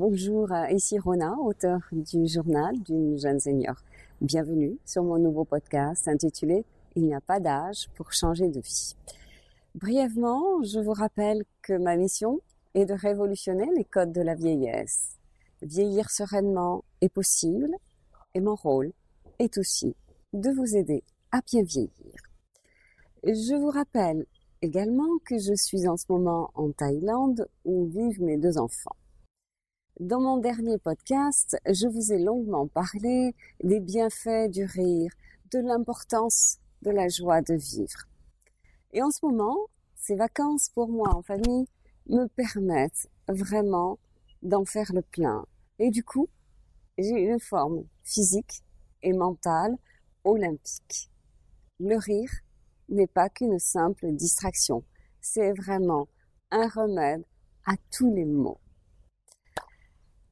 Bonjour, 0.00 0.52
euh, 0.52 0.70
ici 0.70 0.96
Rona, 0.96 1.36
auteur 1.40 1.80
du 1.90 2.28
journal 2.28 2.80
d'une 2.84 3.18
jeune 3.18 3.40
senior. 3.40 3.74
Bienvenue 4.20 4.78
sur 4.84 5.02
mon 5.02 5.18
nouveau 5.18 5.44
podcast 5.44 6.06
intitulé 6.06 6.64
Il 6.94 7.02
n'y 7.02 7.16
a 7.16 7.20
pas 7.20 7.40
d'âge 7.40 7.88
pour 7.96 8.12
changer 8.12 8.46
de 8.46 8.60
vie. 8.60 8.94
Brièvement, 9.74 10.62
je 10.62 10.78
vous 10.78 10.92
rappelle 10.92 11.42
que 11.62 11.72
ma 11.72 11.96
mission 11.96 12.38
est 12.74 12.84
de 12.84 12.94
révolutionner 12.94 13.68
les 13.76 13.84
codes 13.84 14.12
de 14.12 14.20
la 14.20 14.36
vieillesse. 14.36 15.18
Vieillir 15.62 16.10
sereinement 16.10 16.84
est 17.00 17.12
possible 17.12 17.74
et 18.34 18.40
mon 18.40 18.54
rôle 18.54 18.92
est 19.40 19.58
aussi 19.58 19.96
de 20.32 20.50
vous 20.50 20.76
aider 20.76 21.02
à 21.32 21.40
bien 21.40 21.64
vieillir. 21.64 22.14
Je 23.24 23.60
vous 23.60 23.70
rappelle 23.70 24.26
également 24.62 25.18
que 25.24 25.38
je 25.38 25.54
suis 25.56 25.88
en 25.88 25.96
ce 25.96 26.04
moment 26.08 26.52
en 26.54 26.70
Thaïlande 26.70 27.48
où 27.64 27.86
vivent 27.86 28.22
mes 28.22 28.36
deux 28.36 28.58
enfants. 28.58 28.94
Dans 30.00 30.20
mon 30.20 30.36
dernier 30.36 30.78
podcast, 30.78 31.56
je 31.66 31.88
vous 31.88 32.12
ai 32.12 32.20
longuement 32.20 32.68
parlé 32.68 33.34
des 33.64 33.80
bienfaits 33.80 34.48
du 34.48 34.64
rire, 34.64 35.10
de 35.50 35.58
l'importance 35.58 36.58
de 36.82 36.92
la 36.92 37.08
joie 37.08 37.42
de 37.42 37.54
vivre. 37.54 38.06
Et 38.92 39.02
en 39.02 39.10
ce 39.10 39.26
moment, 39.26 39.58
ces 39.96 40.14
vacances 40.14 40.68
pour 40.68 40.86
moi 40.86 41.12
en 41.12 41.22
famille 41.22 41.66
me 42.08 42.26
permettent 42.28 43.08
vraiment 43.26 43.98
d'en 44.42 44.64
faire 44.64 44.92
le 44.94 45.02
plein. 45.02 45.44
Et 45.80 45.90
du 45.90 46.04
coup, 46.04 46.28
j'ai 46.96 47.18
une 47.18 47.40
forme 47.40 47.82
physique 48.04 48.62
et 49.02 49.12
mentale 49.12 49.76
olympique. 50.22 51.10
Le 51.80 51.96
rire 51.96 52.30
n'est 52.88 53.08
pas 53.08 53.28
qu'une 53.28 53.58
simple 53.58 54.12
distraction, 54.12 54.84
c'est 55.20 55.52
vraiment 55.54 56.06
un 56.52 56.68
remède 56.68 57.24
à 57.66 57.74
tous 57.90 58.14
les 58.14 58.26
maux. 58.26 58.60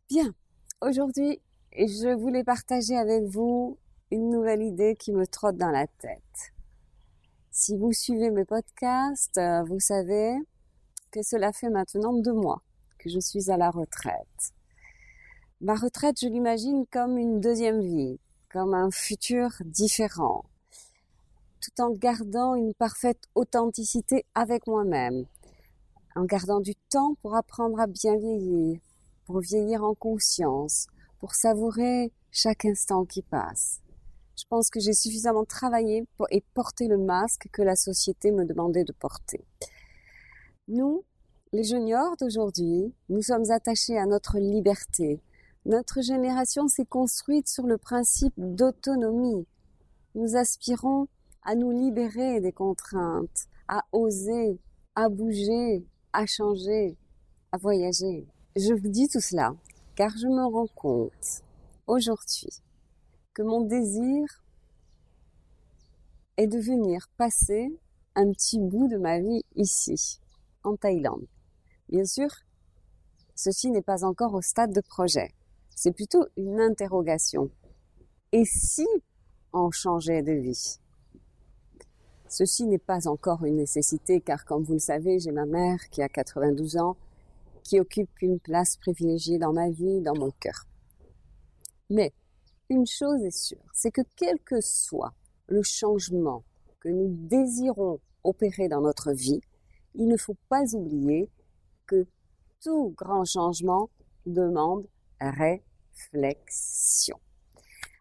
Bien, 0.08 0.32
aujourd'hui, 0.82 1.40
je 1.72 2.14
voulais 2.14 2.44
partager 2.44 2.96
avec 2.96 3.24
vous 3.24 3.76
une 4.12 4.30
nouvelle 4.30 4.62
idée 4.62 4.94
qui 4.94 5.10
me 5.10 5.26
trotte 5.26 5.56
dans 5.56 5.72
la 5.72 5.88
tête. 5.88 6.52
Si 7.50 7.76
vous 7.76 7.92
suivez 7.92 8.30
mes 8.30 8.44
podcasts, 8.44 9.36
euh, 9.36 9.64
vous 9.64 9.80
savez 9.80 10.36
que 11.10 11.22
cela 11.24 11.52
fait 11.52 11.70
maintenant 11.70 12.12
deux 12.12 12.32
mois 12.32 12.62
que 12.98 13.10
je 13.10 13.18
suis 13.18 13.50
à 13.50 13.56
la 13.56 13.68
retraite. 13.68 14.54
Ma 15.60 15.74
retraite, 15.74 16.20
je 16.20 16.28
l'imagine 16.28 16.86
comme 16.86 17.18
une 17.18 17.40
deuxième 17.40 17.80
vie, 17.80 18.20
comme 18.48 18.74
un 18.74 18.92
futur 18.92 19.50
différent, 19.64 20.44
tout 21.60 21.82
en 21.82 21.90
gardant 21.90 22.54
une 22.54 22.74
parfaite 22.74 23.24
authenticité 23.34 24.24
avec 24.36 24.68
moi-même, 24.68 25.26
en 26.14 26.24
gardant 26.26 26.60
du 26.60 26.76
temps 26.76 27.16
pour 27.22 27.34
apprendre 27.34 27.80
à 27.80 27.88
bien 27.88 28.16
vieillir, 28.16 28.78
pour 29.26 29.40
vieillir 29.40 29.84
en 29.84 29.94
conscience, 29.94 30.86
pour 31.18 31.34
savourer 31.34 32.12
chaque 32.30 32.64
instant 32.64 33.04
qui 33.04 33.22
passe. 33.22 33.80
Je 34.38 34.44
pense 34.48 34.70
que 34.70 34.80
j'ai 34.80 34.92
suffisamment 34.92 35.44
travaillé 35.44 36.06
pour, 36.16 36.26
et 36.30 36.44
porté 36.54 36.88
le 36.88 36.98
masque 36.98 37.48
que 37.52 37.62
la 37.62 37.74
société 37.74 38.30
me 38.30 38.44
demandait 38.44 38.84
de 38.84 38.92
porter. 38.92 39.44
Nous, 40.68 41.04
les 41.52 41.64
juniors 41.64 42.16
d'aujourd'hui, 42.16 42.92
nous 43.08 43.22
sommes 43.22 43.50
attachés 43.50 43.98
à 43.98 44.06
notre 44.06 44.38
liberté. 44.38 45.20
Notre 45.64 46.02
génération 46.02 46.68
s'est 46.68 46.84
construite 46.84 47.48
sur 47.48 47.66
le 47.66 47.78
principe 47.78 48.34
d'autonomie. 48.36 49.46
Nous 50.14 50.36
aspirons 50.36 51.08
à 51.42 51.54
nous 51.54 51.70
libérer 51.70 52.40
des 52.40 52.52
contraintes, 52.52 53.46
à 53.68 53.84
oser, 53.92 54.60
à 54.94 55.08
bouger, 55.08 55.86
à 56.12 56.26
changer, 56.26 56.96
à 57.52 57.56
voyager. 57.56 58.26
Je 58.56 58.72
vous 58.72 58.88
dis 58.88 59.06
tout 59.06 59.20
cela 59.20 59.54
car 59.96 60.16
je 60.16 60.26
me 60.26 60.46
rends 60.46 60.66
compte 60.74 61.42
aujourd'hui 61.86 62.48
que 63.34 63.42
mon 63.42 63.60
désir 63.60 64.24
est 66.38 66.46
de 66.46 66.58
venir 66.58 67.06
passer 67.18 67.78
un 68.14 68.32
petit 68.32 68.58
bout 68.58 68.88
de 68.88 68.96
ma 68.96 69.20
vie 69.20 69.42
ici, 69.56 70.22
en 70.64 70.74
Thaïlande. 70.74 71.26
Bien 71.90 72.06
sûr, 72.06 72.30
ceci 73.34 73.70
n'est 73.70 73.82
pas 73.82 74.06
encore 74.06 74.32
au 74.32 74.40
stade 74.40 74.72
de 74.72 74.80
projet. 74.80 75.34
C'est 75.74 75.92
plutôt 75.92 76.24
une 76.38 76.58
interrogation. 76.58 77.50
Et 78.32 78.46
si 78.46 78.86
on 79.52 79.70
changeait 79.70 80.22
de 80.22 80.32
vie? 80.32 80.78
Ceci 82.26 82.64
n'est 82.64 82.78
pas 82.78 83.06
encore 83.06 83.44
une 83.44 83.56
nécessité 83.56 84.22
car 84.22 84.46
comme 84.46 84.64
vous 84.64 84.72
le 84.72 84.78
savez, 84.78 85.18
j'ai 85.18 85.32
ma 85.32 85.44
mère 85.44 85.90
qui 85.90 86.00
a 86.00 86.08
92 86.08 86.78
ans, 86.78 86.96
qui 87.66 87.80
occupe 87.80 88.10
une 88.22 88.38
place 88.38 88.76
privilégiée 88.76 89.38
dans 89.38 89.52
ma 89.52 89.70
vie, 89.70 90.00
dans 90.00 90.16
mon 90.16 90.30
cœur. 90.30 90.66
Mais 91.90 92.12
une 92.68 92.86
chose 92.86 93.22
est 93.24 93.36
sûre, 93.36 93.64
c'est 93.72 93.90
que 93.90 94.02
quel 94.16 94.38
que 94.40 94.60
soit 94.60 95.14
le 95.48 95.62
changement 95.62 96.44
que 96.80 96.88
nous 96.88 97.08
désirons 97.08 98.00
opérer 98.24 98.68
dans 98.68 98.80
notre 98.80 99.12
vie, 99.12 99.40
il 99.94 100.08
ne 100.08 100.16
faut 100.16 100.36
pas 100.48 100.62
oublier 100.74 101.30
que 101.86 102.06
tout 102.62 102.94
grand 102.96 103.24
changement 103.24 103.90
demande 104.26 104.86
réflexion. 105.20 107.18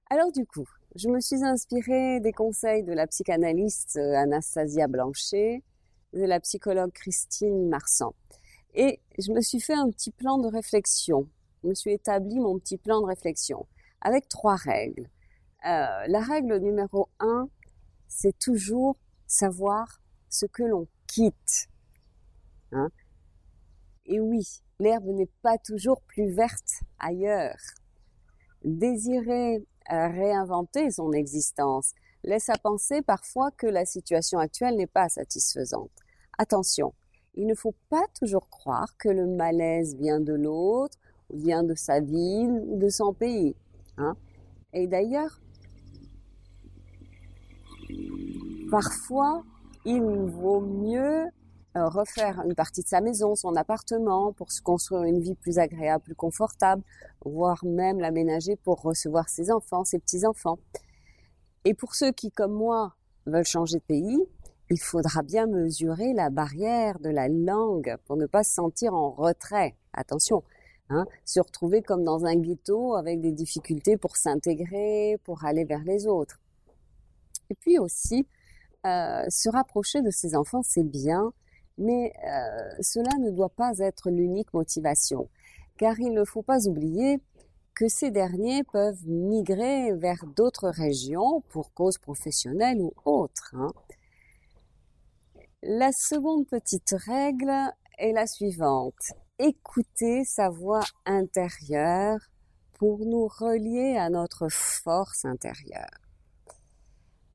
Alors 0.09 0.31
du 0.31 0.45
coup, 0.45 0.67
je 0.95 1.09
me 1.09 1.19
suis 1.19 1.43
inspirée 1.43 2.19
des 2.19 2.31
conseils 2.31 2.83
de 2.83 2.93
la 2.93 3.07
psychanalyste 3.07 3.97
euh, 3.97 4.15
Anastasia 4.15 4.87
Blanchet, 4.87 5.63
de 6.13 6.23
la 6.23 6.39
psychologue 6.39 6.91
Christine 6.93 7.67
Marsan. 7.67 8.13
Et 8.75 8.99
je 9.17 9.31
me 9.31 9.39
suis 9.41 9.61
fait 9.61 9.73
un 9.73 9.89
petit 9.89 10.11
plan 10.11 10.37
de 10.37 10.47
réflexion. 10.49 11.29
Je 11.63 11.69
me 11.69 11.73
suis 11.73 11.93
établi 11.93 12.39
mon 12.39 12.59
petit 12.59 12.77
plan 12.77 12.99
de 12.99 13.05
réflexion 13.05 13.65
avec 14.01 14.27
trois 14.27 14.57
règles. 14.57 15.09
Euh, 15.65 16.07
la 16.07 16.19
règle 16.19 16.57
numéro 16.57 17.07
un, 17.19 17.49
c'est 18.07 18.37
toujours 18.37 18.97
savoir 19.27 20.01
ce 20.29 20.45
que 20.45 20.63
l'on 20.63 20.87
quitte. 21.07 21.69
Hein 22.73 22.89
Et 24.05 24.19
oui, 24.19 24.61
l'herbe 24.79 25.07
n'est 25.07 25.31
pas 25.41 25.57
toujours 25.57 26.01
plus 26.01 26.29
verte 26.29 26.83
ailleurs. 26.99 27.57
Désirer 28.63 29.65
réinventer 29.87 30.91
son 30.91 31.13
existence 31.13 31.93
laisse 32.23 32.49
à 32.49 32.57
penser 32.57 33.01
parfois 33.01 33.51
que 33.51 33.67
la 33.67 33.85
situation 33.85 34.39
actuelle 34.39 34.75
n'est 34.75 34.87
pas 34.87 35.09
satisfaisante. 35.09 35.91
Attention, 36.37 36.93
il 37.35 37.47
ne 37.47 37.55
faut 37.55 37.75
pas 37.89 38.05
toujours 38.19 38.49
croire 38.49 38.95
que 38.97 39.09
le 39.09 39.27
malaise 39.27 39.95
vient 39.95 40.19
de 40.19 40.33
l'autre, 40.33 40.97
vient 41.33 41.63
de 41.63 41.75
sa 41.75 41.99
ville 41.99 42.63
ou 42.67 42.77
de 42.77 42.89
son 42.89 43.13
pays. 43.13 43.55
Hein. 43.97 44.15
Et 44.73 44.87
d'ailleurs, 44.87 45.39
parfois, 48.69 49.43
il 49.85 50.01
vaut 50.01 50.61
mieux 50.61 51.25
euh, 51.77 51.89
refaire 51.89 52.41
une 52.45 52.55
partie 52.55 52.83
de 52.83 52.87
sa 52.87 53.01
maison, 53.01 53.35
son 53.35 53.55
appartement, 53.55 54.31
pour 54.31 54.51
se 54.51 54.61
construire 54.61 55.03
une 55.03 55.19
vie 55.19 55.35
plus 55.35 55.59
agréable, 55.59 56.03
plus 56.03 56.15
confortable, 56.15 56.83
voire 57.25 57.63
même 57.65 57.99
l'aménager 57.99 58.55
pour 58.55 58.81
recevoir 58.81 59.27
ses 59.27 59.51
enfants, 59.51 59.83
ses 59.83 59.99
petits-enfants. 59.99 60.57
Et 61.65 61.73
pour 61.73 61.95
ceux 61.95 62.11
qui, 62.11 62.31
comme 62.31 62.53
moi, 62.53 62.95
veulent 63.25 63.45
changer 63.45 63.79
de 63.79 63.83
pays, 63.83 64.19
il 64.69 64.79
faudra 64.79 65.21
bien 65.21 65.45
mesurer 65.45 66.13
la 66.13 66.29
barrière 66.29 66.99
de 66.99 67.09
la 67.09 67.27
langue 67.27 67.95
pour 68.05 68.17
ne 68.17 68.25
pas 68.25 68.43
se 68.43 68.53
sentir 68.53 68.93
en 68.93 69.11
retrait. 69.11 69.75
Attention, 69.93 70.43
hein, 70.89 71.05
se 71.23 71.39
retrouver 71.39 71.81
comme 71.81 72.03
dans 72.03 72.25
un 72.25 72.35
ghetto 72.35 72.95
avec 72.95 73.21
des 73.21 73.31
difficultés 73.31 73.97
pour 73.97 74.17
s'intégrer, 74.17 75.17
pour 75.23 75.45
aller 75.45 75.65
vers 75.65 75.83
les 75.83 76.07
autres. 76.07 76.39
Et 77.49 77.55
puis 77.55 77.77
aussi, 77.77 78.27
euh, 78.85 79.23
se 79.29 79.49
rapprocher 79.49 80.01
de 80.01 80.09
ses 80.09 80.35
enfants, 80.35 80.63
c'est 80.63 80.83
bien, 80.83 81.31
mais 81.77 82.13
euh, 82.27 82.81
cela 82.81 83.11
ne 83.19 83.29
doit 83.29 83.49
pas 83.49 83.77
être 83.79 84.09
l'unique 84.09 84.53
motivation, 84.53 85.29
car 85.77 85.99
il 85.99 86.13
ne 86.13 86.23
faut 86.23 86.41
pas 86.41 86.67
oublier 86.67 87.19
que 87.75 87.87
ces 87.89 88.09
derniers 88.09 88.63
peuvent 88.63 89.05
migrer 89.05 89.91
vers 89.93 90.25
d'autres 90.35 90.69
régions 90.69 91.41
pour 91.49 91.73
cause 91.73 91.97
professionnelle 91.97 92.79
ou 92.79 92.93
autre. 93.03 93.53
Hein. 93.53 93.73
La 95.67 95.91
seconde 95.91 96.45
petite 96.45 96.93
règle 97.07 97.51
est 97.97 98.11
la 98.11 98.27
suivante. 98.27 99.13
Écouter 99.39 100.23
sa 100.23 100.47
voix 100.49 100.83
intérieure 101.07 102.19
pour 102.73 102.99
nous 102.99 103.25
relier 103.25 103.97
à 103.97 104.11
notre 104.11 104.47
force 104.47 105.25
intérieure. 105.25 105.89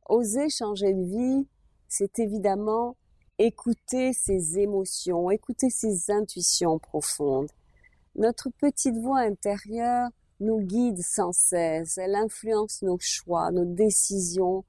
Oser 0.09 0.49
changer 0.49 0.95
de 0.95 1.03
vie, 1.03 1.49
c'est 1.89 2.21
évidemment 2.21 2.95
écouter 3.39 4.13
ses 4.13 4.61
émotions, 4.61 5.33
écouter 5.33 5.69
ses 5.69 6.13
intuitions 6.13 6.79
profondes. 6.79 7.51
Notre 8.15 8.49
petite 8.61 8.97
voix 8.97 9.23
intérieure 9.23 10.09
nous 10.39 10.61
guide 10.61 11.03
sans 11.03 11.33
cesse, 11.33 11.99
elle 11.99 12.15
influence 12.15 12.83
nos 12.83 12.99
choix, 13.01 13.51
nos 13.51 13.65
décisions, 13.65 14.65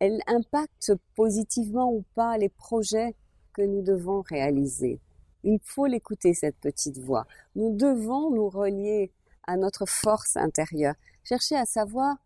elle 0.00 0.20
impacte 0.26 0.92
positivement 1.14 1.92
ou 1.92 2.04
pas 2.14 2.36
les 2.38 2.48
projets 2.48 3.14
que 3.52 3.62
nous 3.62 3.82
devons 3.82 4.22
réaliser. 4.22 5.00
Il 5.42 5.58
faut 5.62 5.86
l'écouter, 5.86 6.34
cette 6.34 6.56
petite 6.56 6.98
voix. 6.98 7.26
Nous 7.54 7.76
devons 7.76 8.30
nous 8.30 8.48
relier 8.48 9.12
à 9.46 9.56
notre 9.56 9.86
force 9.86 10.36
intérieure. 10.36 10.94
Chercher 11.22 11.56
à 11.56 11.66
savoir 11.66 12.16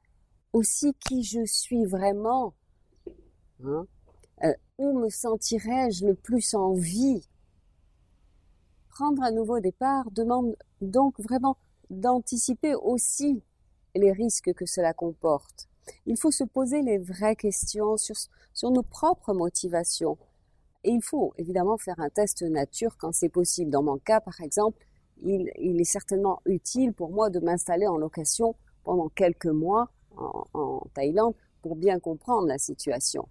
aussi 0.53 0.95
qui 0.95 1.23
je 1.23 1.45
suis 1.45 1.85
vraiment. 1.85 2.55
Hein 3.65 3.87
euh, 4.45 4.53
où 4.79 4.97
me 4.99 5.09
sentirais-je 5.09 6.07
le 6.07 6.15
plus 6.15 6.55
en 6.55 6.73
vie? 6.75 7.29
Prendre 8.89 9.23
un 9.23 9.33
nouveau 9.33 9.61
départ 9.61 10.11
demande 10.13 10.57
donc 10.81 11.19
vraiment 11.21 11.57
d'anticiper 11.91 12.75
aussi 12.75 13.43
les 13.95 14.13
risques 14.13 14.53
que 14.55 14.67
cela 14.67 14.93
comporte. 14.93 15.69
Il 16.07 16.19
faut 16.19 16.31
se 16.31 16.45
poser 16.45 16.83
les 16.83 16.99
vraies 16.99 17.37
questions 17.37 17.97
sur, 17.97 18.17
sur 18.55 18.71
nos 18.71 18.83
propres 18.83 19.33
motivations. 19.33 20.19
Et 20.85 20.91
il 20.91 21.03
faut 21.03 21.35
évidemment 21.37 21.77
faire 21.77 21.99
un 21.99 22.09
test 22.09 22.43
nature 22.43 22.97
quand 22.99 23.13
c'est 23.13 23.29
possible. 23.29 23.71
Dans 23.71 23.83
mon 23.83 23.99
cas, 23.99 24.21
par 24.21 24.41
exemple, 24.41 24.87
il, 25.23 25.51
il, 25.59 25.81
est 25.81 25.85
certainement 25.85 26.41
utile 26.47 26.93
pour 26.93 27.11
moi 27.11 27.31
de 27.31 27.41
m'installer 27.41 27.87
en 27.87 27.97
location 27.97 28.55
pendant 28.85 29.09
quelques 29.09 29.47
mois 29.47 29.91
en, 30.17 30.83
Thaïlande 30.95 31.35
pour 31.63 31.77
bien 31.77 31.99
comprendre 31.99 32.47
la 32.47 32.59
situation. 32.59 33.29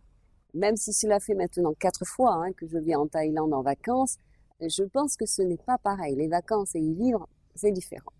Même 0.54 0.76
si 0.76 0.94
cela 0.94 1.20
fait 1.20 1.34
maintenant 1.34 1.74
quatre 1.74 2.06
fois 2.06 2.34
hein, 2.34 2.54
que 2.54 2.68
je 2.68 2.78
viens 2.78 3.00
en 3.00 3.08
Thaïlande 3.08 3.54
en 3.54 3.62
vacances, 3.62 4.18
je 4.60 4.84
pense 4.84 5.16
que 5.16 5.26
ce 5.26 5.42
n'est 5.42 5.58
pas 5.58 5.78
pareil. 5.78 6.16
Les 6.16 6.28
vacances 6.28 6.76
et 6.76 6.80
y 6.80 6.94
vivre, 6.94 7.28
c'est 7.56 7.72
différent. 7.72 8.12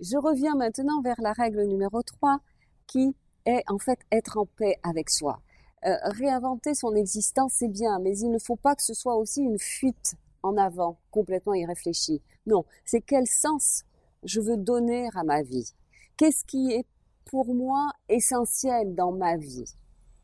Je 0.00 0.16
reviens 0.16 0.56
maintenant 0.56 1.00
vers 1.02 1.20
la 1.20 1.32
règle 1.32 1.62
numéro 1.64 2.02
3 2.02 2.40
qui 2.86 3.14
est 3.46 3.62
en 3.68 3.78
fait 3.78 3.98
être 4.10 4.38
en 4.38 4.46
paix 4.46 4.76
avec 4.82 5.10
soi. 5.10 5.40
Euh, 5.86 5.96
réinventer 6.04 6.74
son 6.74 6.94
existence, 6.94 7.54
c'est 7.58 7.68
bien, 7.68 7.98
mais 7.98 8.16
il 8.18 8.30
ne 8.30 8.38
faut 8.38 8.56
pas 8.56 8.74
que 8.74 8.82
ce 8.82 8.94
soit 8.94 9.16
aussi 9.16 9.42
une 9.42 9.58
fuite 9.58 10.14
en 10.42 10.56
avant, 10.56 10.98
complètement 11.10 11.54
irréfléchie. 11.54 12.22
Non, 12.46 12.64
c'est 12.84 13.00
quel 13.00 13.26
sens 13.26 13.84
je 14.22 14.40
veux 14.40 14.56
donner 14.56 15.08
à 15.14 15.24
ma 15.24 15.42
vie? 15.42 15.74
Qu'est-ce 16.16 16.44
qui 16.44 16.72
est 16.72 16.86
pour 17.26 17.54
moi 17.54 17.90
essentiel 18.08 18.94
dans 18.94 19.12
ma 19.12 19.36
vie? 19.36 19.74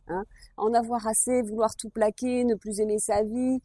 Hein? 0.08 0.25
En 0.56 0.72
avoir 0.72 1.06
assez, 1.06 1.43
vouloir 1.43 1.76
tout 1.76 1.90
plaquer, 1.90 2.44
ne 2.44 2.55
plus 2.55 2.81
aimer 2.81 2.99
sa 2.99 3.22
vie, 3.22 3.61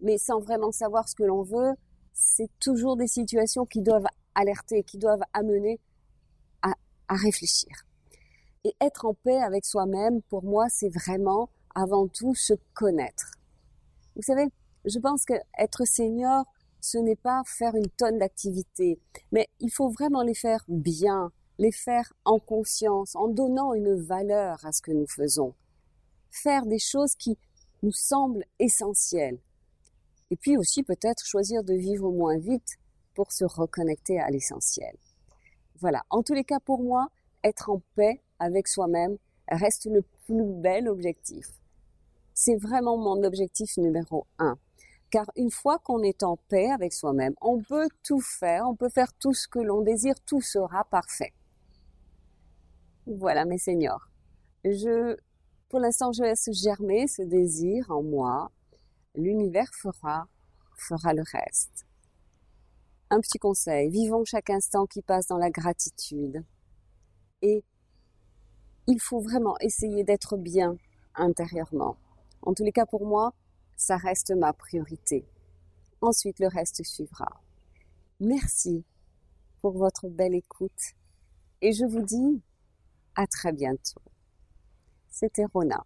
mais 0.00 0.18
sans 0.18 0.38
vraiment 0.40 0.72
savoir 0.72 1.08
ce 1.08 1.14
que 1.14 1.24
l'on 1.24 1.42
veut, 1.42 1.74
c'est 2.12 2.50
toujours 2.60 2.96
des 2.96 3.06
situations 3.06 3.66
qui 3.66 3.80
doivent 3.80 4.06
alerter, 4.34 4.84
qui 4.84 4.98
doivent 4.98 5.22
amener 5.32 5.80
à, 6.62 6.74
à 7.08 7.16
réfléchir. 7.16 7.70
Et 8.64 8.74
être 8.80 9.06
en 9.06 9.14
paix 9.14 9.40
avec 9.40 9.64
soi-même, 9.64 10.20
pour 10.22 10.44
moi, 10.44 10.66
c'est 10.68 10.90
vraiment 10.90 11.48
avant 11.74 12.08
tout 12.08 12.34
se 12.34 12.54
connaître. 12.74 13.30
Vous 14.16 14.22
savez, 14.22 14.48
je 14.84 14.98
pense 14.98 15.24
que 15.24 15.34
être 15.58 15.86
senior, 15.86 16.44
ce 16.80 16.98
n'est 16.98 17.16
pas 17.16 17.42
faire 17.46 17.74
une 17.74 17.88
tonne 17.88 18.18
d'activités, 18.18 19.00
mais 19.32 19.48
il 19.60 19.70
faut 19.70 19.88
vraiment 19.88 20.22
les 20.22 20.34
faire 20.34 20.64
bien, 20.68 21.32
les 21.58 21.72
faire 21.72 22.12
en 22.24 22.38
conscience, 22.38 23.14
en 23.16 23.28
donnant 23.28 23.74
une 23.74 23.94
valeur 23.94 24.64
à 24.64 24.72
ce 24.72 24.82
que 24.82 24.92
nous 24.92 25.06
faisons. 25.06 25.54
Faire 26.30 26.66
des 26.66 26.78
choses 26.78 27.14
qui 27.14 27.38
nous 27.82 27.92
semblent 27.92 28.44
essentielles. 28.58 29.38
Et 30.30 30.36
puis 30.36 30.56
aussi 30.56 30.82
peut-être 30.82 31.24
choisir 31.26 31.64
de 31.64 31.74
vivre 31.74 32.10
moins 32.10 32.38
vite 32.38 32.78
pour 33.14 33.32
se 33.32 33.44
reconnecter 33.44 34.20
à 34.20 34.30
l'essentiel. 34.30 34.96
Voilà. 35.80 36.04
En 36.10 36.22
tous 36.22 36.34
les 36.34 36.44
cas, 36.44 36.60
pour 36.60 36.82
moi, 36.82 37.08
être 37.42 37.70
en 37.70 37.82
paix 37.94 38.22
avec 38.40 38.66
soi-même 38.66 39.16
reste 39.48 39.86
le 39.86 40.02
plus 40.26 40.44
bel 40.44 40.88
objectif. 40.88 41.46
C'est 42.34 42.56
vraiment 42.56 42.96
mon 42.96 43.22
objectif 43.22 43.76
numéro 43.76 44.26
un. 44.38 44.58
Car 45.10 45.30
une 45.36 45.50
fois 45.50 45.78
qu'on 45.78 46.02
est 46.02 46.22
en 46.22 46.36
paix 46.36 46.70
avec 46.70 46.92
soi-même, 46.92 47.34
on 47.40 47.60
peut 47.60 47.88
tout 48.02 48.20
faire, 48.20 48.66
on 48.68 48.76
peut 48.76 48.88
faire 48.88 49.12
tout 49.14 49.34
ce 49.34 49.48
que 49.48 49.58
l'on 49.58 49.82
désire, 49.82 50.14
tout 50.24 50.40
sera 50.40 50.84
parfait. 50.84 51.32
Voilà 53.06 53.44
mes 53.44 53.58
seigneurs. 53.58 54.10
Je, 54.64 55.16
pour 55.68 55.80
l'instant, 55.80 56.12
je 56.12 56.22
laisse 56.22 56.48
germer 56.52 57.08
ce 57.08 57.22
désir 57.22 57.90
en 57.90 58.02
moi. 58.02 58.50
L'univers 59.16 59.70
fera, 59.74 60.28
fera 60.76 61.12
le 61.12 61.22
reste. 61.22 61.86
Un 63.10 63.20
petit 63.20 63.38
conseil, 63.38 63.90
vivons 63.90 64.24
chaque 64.24 64.50
instant 64.50 64.86
qui 64.86 65.02
passe 65.02 65.26
dans 65.26 65.38
la 65.38 65.50
gratitude. 65.50 66.44
Et 67.42 67.64
il 68.90 69.00
faut 69.00 69.20
vraiment 69.20 69.56
essayer 69.60 70.02
d'être 70.02 70.36
bien 70.36 70.76
intérieurement. 71.14 71.96
En 72.42 72.54
tous 72.54 72.64
les 72.64 72.72
cas, 72.72 72.86
pour 72.86 73.06
moi, 73.06 73.32
ça 73.76 73.96
reste 73.96 74.32
ma 74.32 74.52
priorité. 74.52 75.24
Ensuite, 76.00 76.40
le 76.40 76.48
reste 76.48 76.84
suivra. 76.84 77.40
Merci 78.18 78.84
pour 79.60 79.78
votre 79.78 80.08
belle 80.08 80.34
écoute 80.34 80.94
et 81.62 81.72
je 81.72 81.84
vous 81.84 82.02
dis 82.02 82.42
à 83.14 83.28
très 83.28 83.52
bientôt. 83.52 84.02
C'était 85.08 85.44
Rona. 85.44 85.84